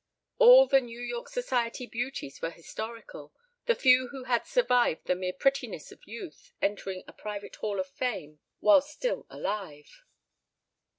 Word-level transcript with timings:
All 0.39 0.65
the 0.65 0.81
New 0.81 0.99
York 0.99 1.29
Society 1.29 1.85
Beauties 1.85 2.41
were 2.41 2.49
historical, 2.49 3.31
the 3.67 3.75
few 3.75 4.07
who 4.07 4.23
had 4.23 4.47
survived 4.47 5.05
the 5.05 5.13
mere 5.13 5.31
prettiness 5.31 5.91
of 5.91 6.07
youth 6.07 6.51
entering 6.59 7.03
a 7.07 7.13
private 7.13 7.57
Hall 7.57 7.79
of 7.79 7.85
Fame 7.87 8.39
while 8.61 8.81
still 8.81 9.27
alive. 9.29 10.03